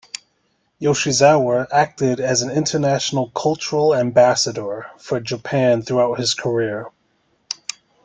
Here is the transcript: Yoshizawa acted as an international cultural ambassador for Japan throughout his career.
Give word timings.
Yoshizawa 0.81 1.67
acted 1.71 2.19
as 2.19 2.41
an 2.41 2.49
international 2.49 3.29
cultural 3.35 3.93
ambassador 3.93 4.87
for 4.97 5.19
Japan 5.19 5.83
throughout 5.83 6.17
his 6.17 6.33
career. 6.33 6.89